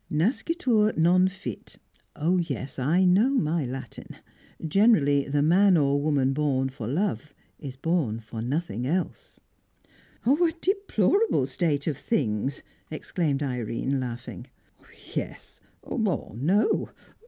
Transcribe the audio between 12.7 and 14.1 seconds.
exclaimed Irene,